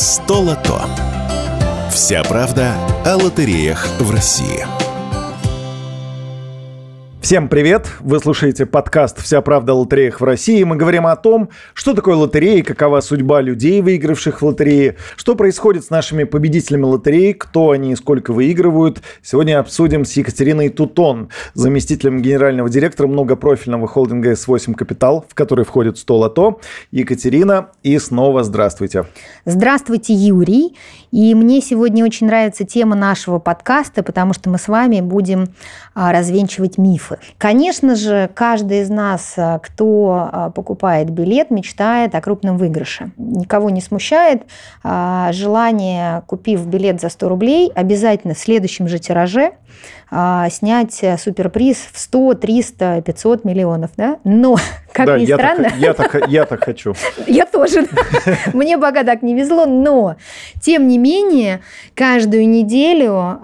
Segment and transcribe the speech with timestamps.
[0.00, 0.88] Столото.
[1.92, 2.72] Вся правда
[3.04, 4.87] о лотереях в России.
[7.28, 7.90] Всем привет!
[8.00, 10.62] Вы слушаете подкаст «Вся правда о лотереях в России».
[10.62, 15.84] Мы говорим о том, что такое лотереи, какова судьба людей, выигравших в лотереи, что происходит
[15.84, 19.02] с нашими победителями лотереи, кто они и сколько выигрывают.
[19.22, 25.98] Сегодня обсудим с Екатериной Тутон, заместителем генерального директора многопрофильного холдинга S8 Капитал, в который входит
[25.98, 26.60] 100 лото.
[26.92, 29.04] Екатерина, и снова здравствуйте.
[29.44, 30.74] Здравствуйте, Юрий.
[31.10, 35.48] И мне сегодня очень нравится тема нашего подкаста, потому что мы с вами будем
[35.94, 37.18] а, развенчивать мифы.
[37.38, 43.12] Конечно же, каждый из нас, а, кто а, покупает билет, мечтает о крупном выигрыше.
[43.16, 44.42] Никого не смущает
[44.82, 49.52] желание, купив билет за 100 рублей, обязательно в следующем же тираже
[50.10, 53.90] снять суперприз в 100, 300, 500 миллионов.
[53.96, 54.18] Да?
[54.24, 54.56] Но,
[54.92, 55.64] как да, ни я странно...
[55.64, 56.94] Так, я, так, я так хочу.
[57.26, 57.86] Я тоже.
[58.52, 60.16] Мне пока так не везло, но,
[60.60, 61.60] тем не менее,
[61.94, 63.38] каждую неделю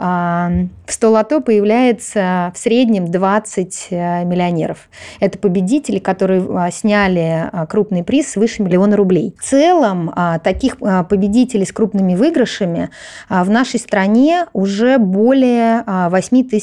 [0.86, 4.88] в 100 лото появляется в среднем 20 э, миллионеров.
[5.20, 9.34] Это победители, которые сняли крупный приз свыше миллиона рублей.
[9.38, 10.12] В целом,
[10.42, 12.90] таких победителей с крупными выигрышами
[13.28, 16.53] в нашей стране уже более 8 тысяч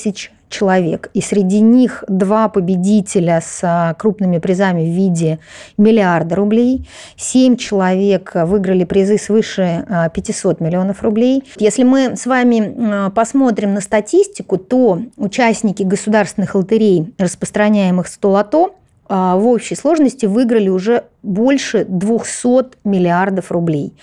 [0.51, 1.09] человек.
[1.13, 5.39] И среди них два победителя с а, крупными призами в виде
[5.77, 6.87] миллиарда рублей.
[7.15, 11.43] Семь человек выиграли призы свыше 500 а, миллионов рублей.
[11.57, 18.75] Если мы с вами а, посмотрим на статистику, то участники государственных лотерей, распространяемых 100 лото,
[19.09, 23.93] в общей сложности выиграли уже больше 200 миллиардов рублей.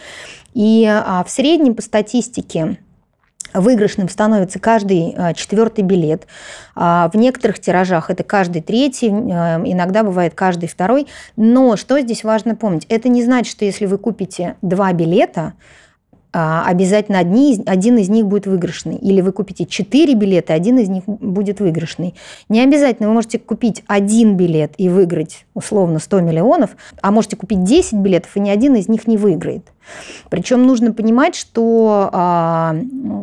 [0.53, 0.85] И
[1.25, 2.77] в среднем по статистике
[3.55, 6.27] Выигрышным становится каждый а, четвертый билет.
[6.75, 11.07] А, в некоторых тиражах это каждый третий, а, иногда бывает каждый второй.
[11.37, 12.85] Но что здесь важно помнить?
[12.89, 15.55] Это не значит, что если вы купите два билета,
[16.33, 18.97] обязательно одни, один из них будет выигрышный.
[18.97, 22.15] Или вы купите четыре билета, один из них будет выигрышный.
[22.49, 23.09] Не обязательно.
[23.09, 26.71] Вы можете купить один билет и выиграть условно 100 миллионов,
[27.03, 29.65] а можете купить 10 билетов, и ни один из них не выиграет.
[30.29, 32.77] Причем нужно понимать, что а,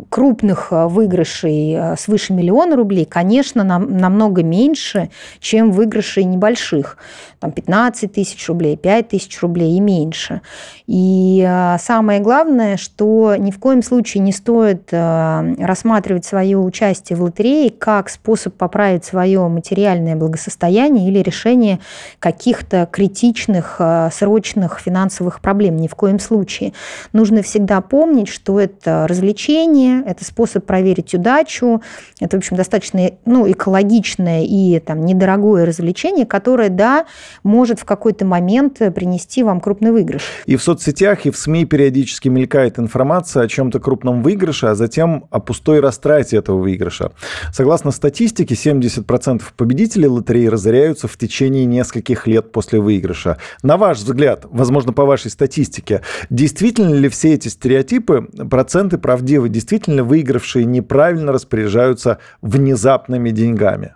[0.09, 6.97] крупных выигрышей а, свыше миллиона рублей, конечно, нам, намного меньше, чем выигрышей небольших.
[7.39, 10.41] Там 15 тысяч рублей, 5 тысяч рублей и меньше.
[10.87, 13.04] И а, самое главное, что
[13.37, 19.47] ни в коем случае не стоит рассматривать свое участие в лотерее как способ поправить свое
[19.47, 21.79] материальное благосостояние или решение
[22.19, 23.79] каких-то критичных,
[24.11, 25.77] срочных финансовых проблем.
[25.77, 26.73] Ни в коем случае.
[27.13, 31.81] Нужно всегда помнить, что это развлечение, это способ проверить удачу,
[32.19, 37.05] это, в общем, достаточно ну, экологичное и там, недорогое развлечение, которое, да,
[37.43, 40.23] может в какой-то момент принести вам крупный выигрыш.
[40.45, 45.27] И в соцсетях, и в СМИ периодически мелькает информация о чем-то крупном выигрыше, а затем
[45.31, 47.11] о пустой растрате этого выигрыша.
[47.51, 53.37] Согласно статистике, 70% победителей лотереи разоряются в течение нескольких лет после выигрыша.
[53.63, 59.49] На ваш взгляд, возможно, по вашей статистике, Действительно ли все эти стереотипы, проценты правдивы?
[59.49, 63.95] Действительно выигравшие неправильно распоряжаются внезапными деньгами?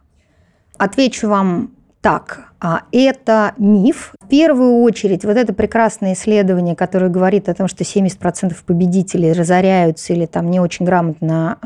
[0.77, 1.71] Отвечу вам
[2.01, 2.48] так.
[2.61, 4.13] А это миф.
[4.19, 10.11] В первую очередь, вот это прекрасное исследование, которое говорит о том, что 70% победителей разоряются
[10.11, 11.57] или там не очень грамотно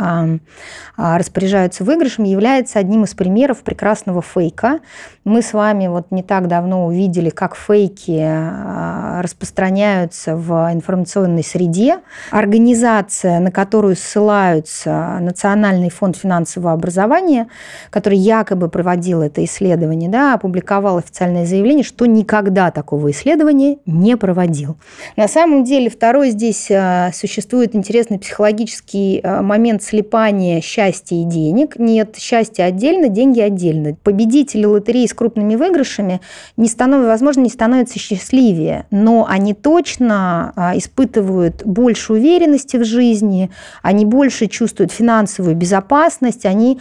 [0.96, 4.80] а, распоряжаются выигрышем, является одним из примеров прекрасного фейка.
[5.26, 12.00] Мы с вами вот не так давно увидели, как фейки а, распространяются в информационной среде.
[12.30, 17.48] Организация, на которую ссылаются Национальный фонд финансового образования,
[17.90, 24.18] который якобы проводил это исследование, да, опубликовал опубликовал официальное заявление, что никогда такого исследования не
[24.18, 24.78] проводил.
[25.16, 31.78] На самом деле, второй здесь а, существует интересный психологический а, момент слепания счастья и денег.
[31.78, 33.96] Нет, счастье отдельно, деньги отдельно.
[34.04, 36.22] Победители лотереи с крупными выигрышами,
[36.58, 43.50] не становятся, возможно, не становятся счастливее, но они точно а, испытывают больше уверенности в жизни,
[43.82, 46.80] они больше чувствуют финансовую безопасность, они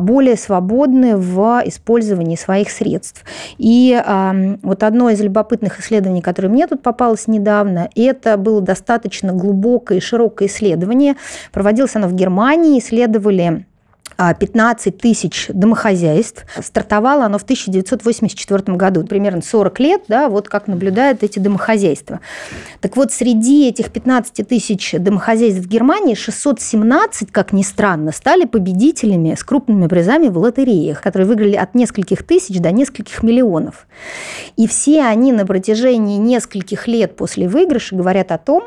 [0.00, 3.24] более свободны в использовании своих средств.
[3.58, 9.32] И э, вот одно из любопытных исследований, которое мне тут попалось недавно, это было достаточно
[9.32, 11.16] глубокое и широкое исследование.
[11.52, 13.66] Проводилось оно в Германии, исследовали
[14.16, 16.44] 15 а, тысяч домохозяйств.
[16.62, 22.20] Стартовало оно в 1984 году, примерно 40 лет, да, вот как наблюдают эти домохозяйства.
[22.80, 29.34] Так вот, среди этих 15 тысяч домохозяйств в Германии 617, как ни странно, стали победителями
[29.34, 33.86] с крупными призами в лотереях, которые выиграли от нескольких тысяч до нескольких миллионов.
[34.56, 38.64] И все они на протяжении нескольких лет после выигрыша говорят о том,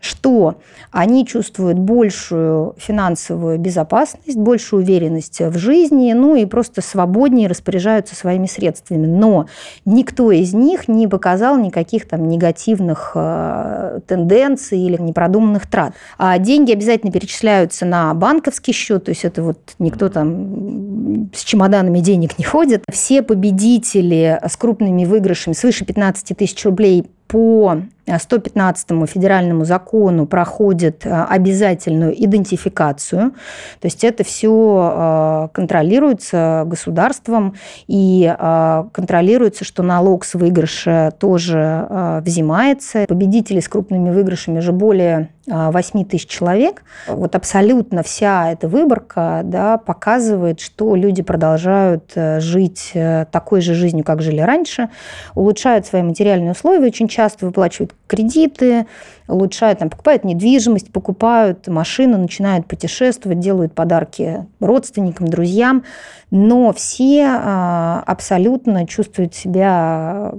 [0.00, 0.56] что
[0.90, 8.46] они чувствуют большую финансовую безопасность, большую уверенность в жизни, ну и просто свободнее распоряжаются своими
[8.46, 9.06] средствами.
[9.06, 9.46] Но
[9.84, 15.94] никто из них не показал никаких там негативных э, тенденций или непродуманных трат.
[16.18, 22.00] А деньги обязательно перечисляются на банковский счет, то есть это вот никто там с чемоданами
[22.00, 22.84] денег не ходит.
[22.90, 31.24] Все победители с крупными выигрышами свыше 15 тысяч рублей по 115 федеральному закону проходит э,
[31.24, 33.32] обязательную идентификацию.
[33.80, 37.54] То есть это все э, контролируется государством
[37.88, 41.86] и э, контролируется, что налог с выигрыша тоже
[42.22, 43.06] взимается.
[43.08, 46.82] Победители с крупными выигрышами уже более 8 тысяч человек.
[47.06, 52.92] Вот абсолютно вся эта выборка да, показывает, что люди продолжают жить
[53.30, 54.88] такой же жизнью, как жили раньше,
[55.34, 58.86] улучшают свои материальные условия, очень часто выплачивают кредиты,
[59.28, 65.84] улучшают, там, покупают недвижимость, покупают машину, начинают путешествовать, делают подарки родственникам, друзьям.
[66.30, 70.32] Но все а, абсолютно чувствуют себя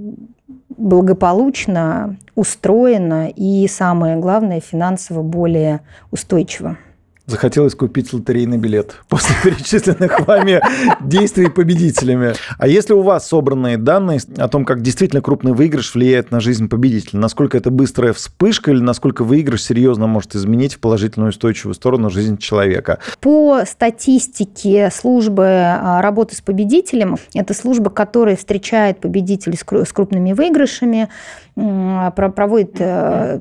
[0.69, 5.81] благополучно, устроено и, самое главное, финансово более
[6.11, 6.77] устойчиво.
[7.27, 10.61] Захотелось купить лотерейный билет после перечисленных вами
[11.01, 12.35] действий победителями.
[12.57, 16.69] А если у вас собранные данные о том, как действительно крупный выигрыш влияет на жизнь
[16.69, 22.09] победителя, насколько это быстрая вспышка или насколько выигрыш серьезно может изменить в положительную устойчивую сторону
[22.09, 22.99] жизнь человека?
[23.19, 31.09] По статистике службы а, работы с победителем, это служба, которая встречает победителей с крупными выигрышами,
[32.15, 33.39] проводит э,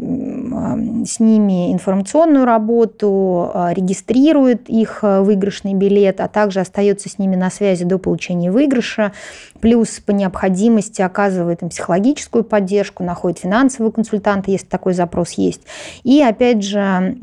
[1.05, 7.37] с ними информационную работу, а, регистрирует их э, выигрышный билет, а также остается с ними
[7.37, 9.13] на связи до получения выигрыша,
[9.61, 15.63] плюс по необходимости оказывает им психологическую поддержку, находит финансового консультанта, если такой запрос есть.
[16.05, 17.17] И опять же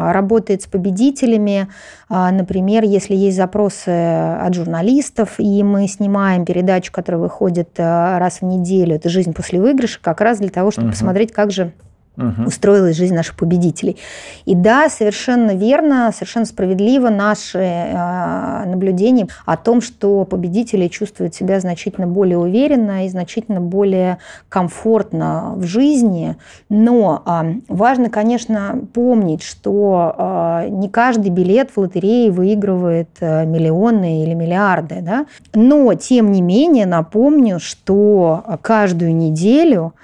[0.00, 1.68] работает с победителями,
[2.08, 8.40] а, например, если есть запросы от журналистов, и мы снимаем передачу, которая выходит э, раз
[8.40, 10.94] в неделю, это «Жизнь после выигрыша», как раз для того, чтобы угу.
[10.94, 11.72] посмотреть, как же
[12.18, 12.48] угу.
[12.48, 13.96] устроилась жизнь наших победителей.
[14.44, 21.60] И да, совершенно верно, совершенно справедливо наши э, наблюдения о том, что победители чувствуют себя
[21.60, 24.18] значительно более уверенно и значительно более
[24.48, 26.36] комфортно в жизни.
[26.68, 34.24] Но э, важно, конечно, помнить, что э, не каждый билет в лотерее выигрывает э, миллионы
[34.24, 34.98] или миллиарды.
[35.02, 35.26] Да?
[35.54, 39.94] Но, тем не менее, напомню, что каждую неделю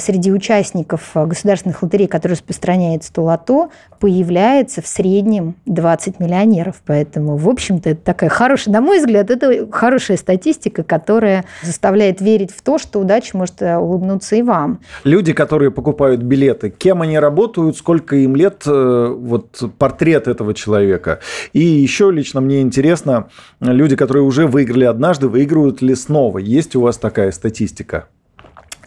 [0.00, 3.70] среди участников а, государственных лотерей, которые распространяет 100 лото,
[4.00, 6.82] появляется в среднем 20 миллионеров.
[6.84, 12.50] Поэтому, в общем-то, это такая хорошая, на мой взгляд, это хорошая статистика, которая заставляет верить
[12.50, 14.80] в то, что удача может э, улыбнуться и вам.
[15.04, 21.20] Люди, которые покупают билеты, кем они работают, сколько им лет, э, вот портрет этого человека.
[21.52, 23.28] И еще лично мне интересно,
[23.60, 26.38] люди, которые уже выиграли однажды, выигрывают ли снова?
[26.38, 28.06] Есть у вас такая статистика?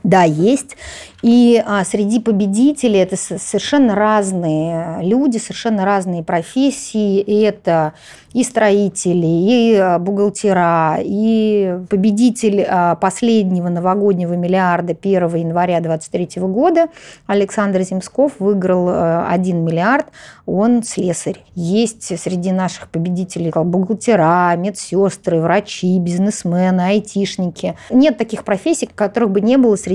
[0.04, 0.76] Да, есть.
[1.22, 7.22] И а, среди победителей это совершенно разные люди, совершенно разные профессии.
[7.22, 7.94] И это
[8.34, 16.88] и строители, и а, бухгалтера, и победитель а, последнего новогоднего миллиарда 1 января 2023 года
[17.28, 20.08] Александр Земсков выиграл 1 а, миллиард,
[20.46, 21.40] он слесарь.
[21.56, 27.76] Есть среди наших победителей бухгалтера, медсестры, врачи, бизнесмены, айтишники.
[27.92, 29.93] Нет таких профессий, которых бы не было среди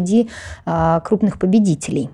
[1.05, 2.11] крупных победителей.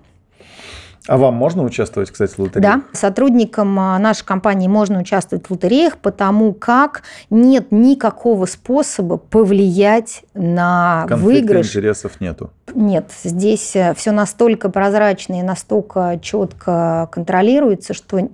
[1.07, 2.63] А вам можно участвовать, кстати, в лотерее?
[2.63, 10.25] Да, сотрудникам а, нашей компании можно участвовать в лотереях, потому как нет никакого способа повлиять
[10.33, 11.67] на Конфликта выигрыш.
[11.69, 12.51] интересов нету.
[12.75, 18.27] Нет, здесь э, все настолько прозрачно и настолько четко контролируется, что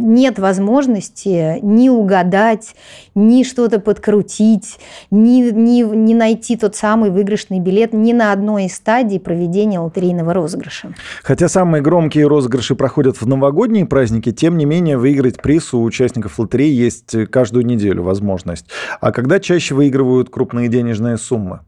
[0.00, 2.74] нет возможности ни угадать,
[3.14, 4.78] ни что-то подкрутить,
[5.10, 10.34] ни, ни, ни найти тот самый выигрышный билет ни на одной из стадий проведения лотерейного
[10.34, 10.94] розыгрыша.
[11.22, 16.38] Хотя самые громкие розыгрыши проходят в новогодние праздники, тем не менее выиграть приз у участников
[16.38, 18.66] лотереи есть каждую неделю возможность.
[19.00, 21.60] А когда чаще выигрывают крупные денежные суммы?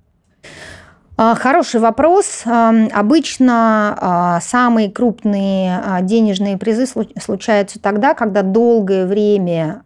[1.15, 2.43] А, хороший вопрос.
[2.45, 9.83] Обычно а, самые крупные а, денежные призы случаются тогда, когда долгое время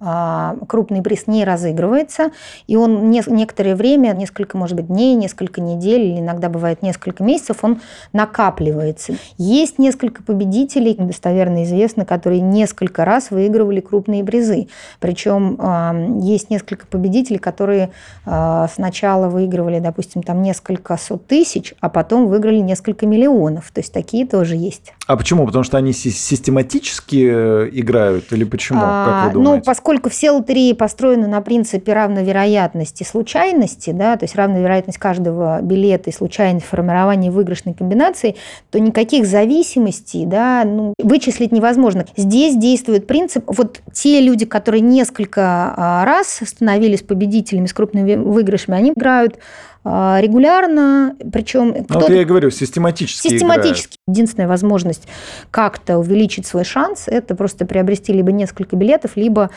[0.69, 2.31] крупный приз не разыгрывается,
[2.67, 7.59] и он некоторое время, несколько, может быть, дней, несколько недель, или иногда бывает несколько месяцев,
[7.63, 7.81] он
[8.13, 9.15] накапливается.
[9.37, 14.69] Есть несколько победителей, достоверно известно, которые несколько раз выигрывали крупные призы.
[15.01, 17.91] Причем есть несколько победителей, которые
[18.25, 23.71] сначала выигрывали, допустим, там несколько сот тысяч, а потом выиграли несколько миллионов.
[23.73, 24.93] То есть такие тоже есть.
[25.07, 25.47] А почему?
[25.47, 28.81] Потому что они систематически э, играют или почему?
[28.83, 34.35] А, как вы ну, поскольку все лотереи построены на принципе равновероятности случайности, да, то есть
[34.35, 38.35] равновероятность каждого билета и случайность формирования выигрышной комбинации,
[38.71, 42.07] то никаких зависимостей да, ну, вычислить невозможно.
[42.17, 48.77] Здесь действует принцип, вот те люди, которые несколько а, раз становились победителями с крупными выигрышами,
[48.77, 49.39] они играют
[49.85, 51.73] а, регулярно, причем...
[51.89, 53.96] Ну, вот я и говорю, систематически Систематически.
[54.09, 55.09] Единственная возможность
[55.51, 59.51] как-то увеличить свой шанс, это просто приобрести либо несколько билетов, либо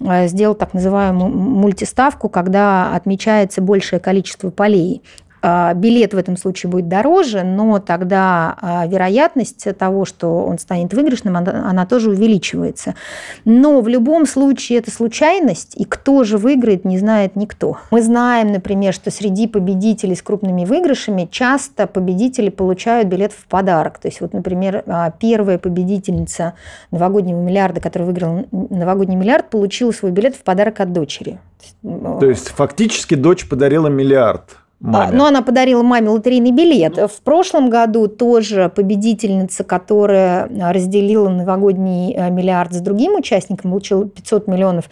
[0.00, 5.02] а, сделать так называемую мультиставку, когда отмечается большее количество полей.
[5.48, 10.92] А, билет в этом случае будет дороже, но тогда а, вероятность того, что он станет
[10.92, 12.96] выигрышным, она тоже увеличивается.
[13.44, 17.78] Но в любом случае это случайность, и кто же выиграет, не знает никто.
[17.92, 23.98] Мы знаем, например, что среди победителей с крупными выигрышами часто победители получают билет в подарок.
[23.98, 26.54] То есть вот, например, а, первая победительница
[26.90, 31.38] новогоднего миллиарда, которая выиграла новогодний миллиард, получила свой билет в подарок от дочери.
[31.82, 34.56] То есть фактически дочь подарила миллиард.
[34.80, 35.16] Маме.
[35.16, 36.98] Но она подарила маме лотерейный билет.
[36.98, 44.48] В прошлом году тоже победительница, которая разделила новогодний э, миллиард с другим участником, получила 500
[44.48, 44.90] миллионов,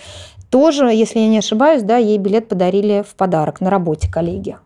[0.50, 4.56] тоже, если я не ошибаюсь, да, ей билет подарили в подарок на работе коллеги.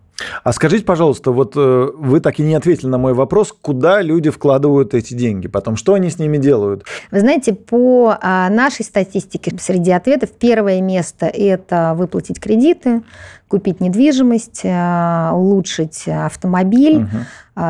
[0.42, 4.30] А скажите, пожалуйста, вот э, вы так и не ответили на мой вопрос, куда люди
[4.30, 6.84] вкладывают эти деньги, потом что они с ними делают?
[7.10, 13.02] Вы знаете, по а, нашей статистике среди ответов первое место– это выплатить кредиты,
[13.46, 17.18] купить недвижимость, э, улучшить автомобиль, угу.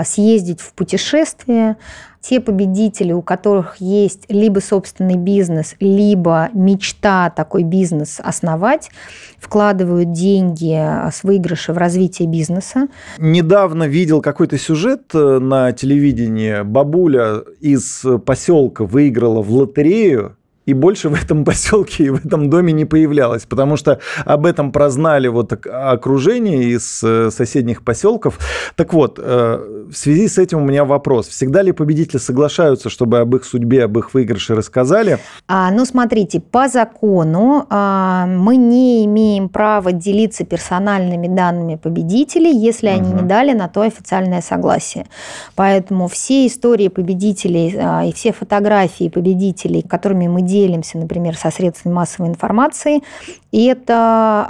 [0.05, 1.77] Съездить в путешествие.
[2.21, 8.91] Те победители, у которых есть либо собственный бизнес, либо мечта такой бизнес основать,
[9.39, 12.89] вкладывают деньги э, с выигрыша в развитие бизнеса.
[13.19, 16.63] Недавно видел какой-то сюжет на телевидении.
[16.63, 20.38] Бабуля из поселка выиграла в лотерею
[20.69, 24.71] и больше в этом поселке и в этом доме не появлялась, потому что об этом
[24.71, 28.39] прознали вот окружение из э, соседних поселков.
[28.77, 31.29] Так вот, э, в связи с этим у меня вопрос.
[31.29, 35.19] Всегда ли победители соглашаются, чтобы об их судьбе, об их выигрыше рассказали?
[35.47, 42.89] А, ну, смотрите, по закону а, мы не имеем права делиться персональными данными победителей, если
[42.89, 42.97] угу.
[42.97, 45.07] они не дали на то официальное согласие.
[45.55, 51.51] Поэтому все истории победителей а, и все фотографии победителей, которыми мы делимся, делимся, например, со
[51.51, 53.03] средствами массовой информации.
[53.51, 53.95] И это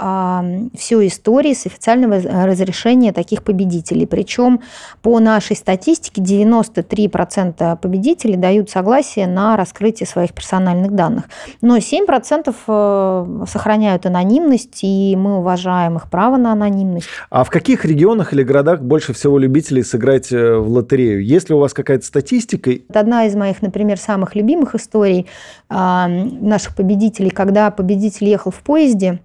[0.01, 0.45] а,
[0.77, 4.05] все истории с официального разрешения таких победителей.
[4.05, 4.59] Причем
[5.01, 11.25] по нашей статистике 93% победителей дают согласие на раскрытие своих персональных данных.
[11.61, 17.07] Но 7% э, сохраняют анонимность, и мы уважаем их право на анонимность.
[17.29, 21.23] А в каких регионах или городах больше всего любителей сыграть э, в лотерею?
[21.23, 22.71] Есть ли у вас какая-то статистика?
[22.71, 25.27] Это одна из моих, например, самых любимых историй
[25.69, 29.19] а, наших победителей, когда победитель ехал в поезде,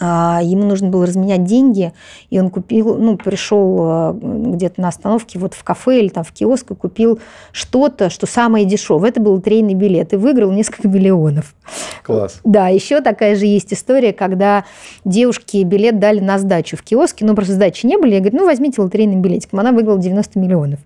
[0.00, 1.92] ему нужно было разменять деньги,
[2.30, 6.32] и он купил, ну, пришел а, где-то на остановке вот в кафе или там в
[6.32, 7.18] киоск и купил
[7.52, 9.10] что-то, что самое дешевое.
[9.10, 11.54] Это был лотерейный билет, и выиграл несколько миллионов.
[12.02, 12.40] Класс.
[12.44, 14.64] Да, еще такая же есть история, когда
[15.04, 18.14] девушке билет дали на сдачу в киоске, но просто сдачи не были.
[18.14, 19.52] Я говорю, ну, возьмите лотерейный билетик.
[19.52, 20.80] Она выиграла 90 миллионов.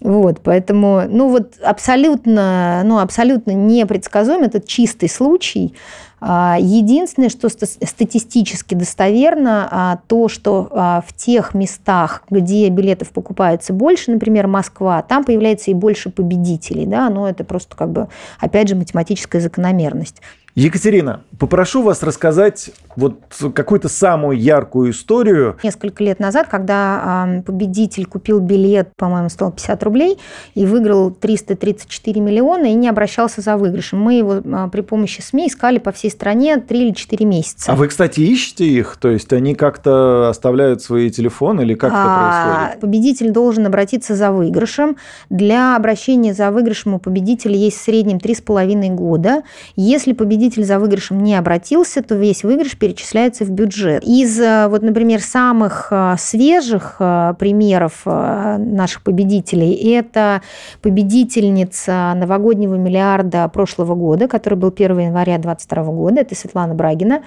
[0.00, 4.42] Вот, поэтому, ну, вот абсолютно, ну, абсолютно непредсказуем.
[4.42, 5.74] Это чистый случай.
[6.18, 13.72] А, единственное, что статистически достоверно, а, то, что а, в тех местах, где билетов покупается
[13.72, 16.86] больше, например, Москва, там появляется и больше победителей.
[16.86, 17.10] Да?
[17.10, 18.08] Но это просто как бы,
[18.40, 20.22] опять же, математическая закономерность.
[20.56, 23.20] Екатерина, попрошу вас рассказать вот
[23.52, 25.58] какую-то самую яркую историю.
[25.62, 30.18] Несколько лет назад, когда победитель купил билет, по-моему, стоил 50 рублей
[30.54, 34.00] и выиграл 334 миллиона и не обращался за выигрышем.
[34.00, 37.72] Мы его при помощи СМИ искали по всей стране 3 или 4 месяца.
[37.72, 38.96] А вы, кстати, ищете их?
[38.98, 42.80] То есть они как-то оставляют свои телефоны или как а, это происходит?
[42.80, 44.96] Победитель должен обратиться за выигрышем.
[45.28, 49.42] Для обращения за выигрышем у победителя есть в среднем 3,5 года.
[49.74, 54.04] Если победитель победитель за выигрышем не обратился, то весь выигрыш перечисляется в бюджет.
[54.04, 60.42] Из, э, вот, например, самых э, свежих э, примеров наших победителей, это
[60.82, 67.22] победительница новогоднего миллиарда прошлого года, который был 1 января 2022 года, это Светлана Брагина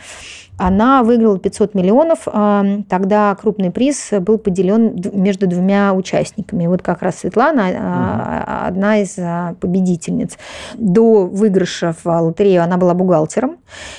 [0.59, 2.27] она выиграла 500 миллионов.
[2.89, 6.67] Тогда крупный приз был поделен между двумя участниками.
[6.67, 8.67] Вот как раз Светлана угу.
[8.67, 9.15] одна из
[9.59, 10.37] победительниц.
[10.75, 13.57] До выигрыша в лотерею она была бухгалтером.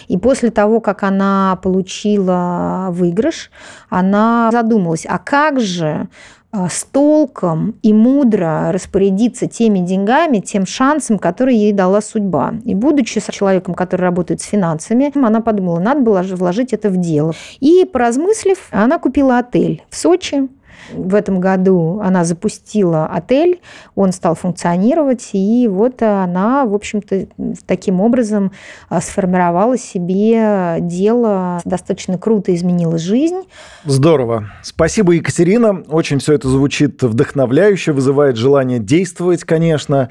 [0.09, 3.51] И после того, как она получила выигрыш,
[3.89, 6.09] она задумалась, а как же
[6.53, 12.55] а, с толком и мудро распорядиться теми деньгами, тем шансом, который ей дала судьба.
[12.65, 17.35] И будучи человеком, который работает с финансами, она подумала, надо было вложить это в дело.
[17.61, 20.49] И поразмыслив, она купила отель в Сочи,
[20.93, 23.61] в этом году она запустила отель,
[23.95, 27.27] он стал функционировать, и вот она, в общем-то,
[27.67, 28.53] таким образом
[28.89, 33.43] а, сформировала себе дело, достаточно круто изменила жизнь.
[33.85, 34.51] Здорово.
[34.63, 35.83] Спасибо, Екатерина.
[35.89, 40.09] Очень все это звучит вдохновляюще, вызывает желание действовать, конечно.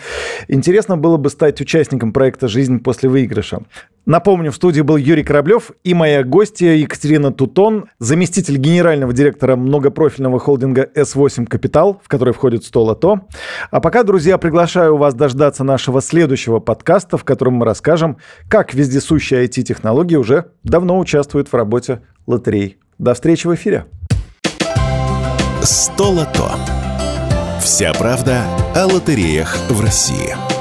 [0.47, 3.61] Интересно было бы стать участником проекта «Жизнь после выигрыша».
[4.05, 10.39] Напомню, в студии был Юрий Кораблев и моя гостья Екатерина Тутон, заместитель генерального директора многопрофильного
[10.49, 13.19] холдинга S8 Капитал, в который входит 100 лото.
[13.69, 19.45] А пока, друзья, приглашаю вас дождаться нашего следующего подкаста, в котором мы расскажем, как вездесущие
[19.45, 22.79] IT-технологии уже давно участвуют в работе лотерей.
[22.97, 23.85] До встречи в эфире.
[25.61, 26.51] 100 лото.
[27.61, 28.41] Вся правда
[28.73, 30.58] о лотереях в России.